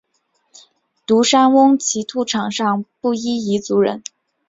[1.05, 4.01] 独山翁奇兔场上街布依族人。